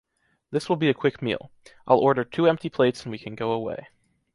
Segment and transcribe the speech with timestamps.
[0.49, 1.51] This will be a quick meal.
[1.85, 3.89] I’ll order two empty plates and we can go away.